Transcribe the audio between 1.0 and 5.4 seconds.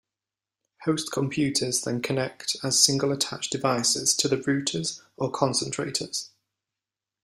computers then connect as single-attached devices to the routers or